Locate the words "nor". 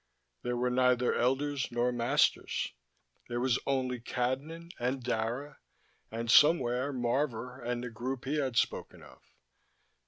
1.69-1.91